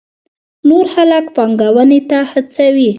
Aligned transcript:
نور 0.69 0.85
خلک 0.95 1.25
پانګونې 1.35 1.99
ته 2.09 2.17
هڅوي. 2.31 2.87